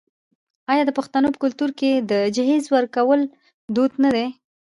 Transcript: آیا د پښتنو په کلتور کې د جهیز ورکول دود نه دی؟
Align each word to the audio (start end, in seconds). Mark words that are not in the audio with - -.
آیا 0.71 0.83
د 0.85 0.91
پښتنو 0.99 1.27
په 1.33 1.39
کلتور 1.43 1.69
کې 1.79 1.91
د 2.11 2.13
جهیز 2.35 2.65
ورکول 2.75 3.21
دود 3.75 3.91
نه 4.03 4.09
دی؟ 4.15 4.27